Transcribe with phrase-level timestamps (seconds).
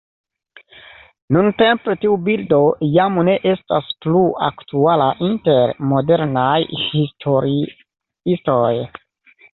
[1.35, 2.59] Nuntempe tiu bildo
[2.95, 8.75] jam ne estas plu aktuala inter modernaj historiistoj.